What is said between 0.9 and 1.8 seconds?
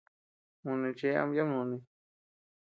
cheʼe ama yadnuni.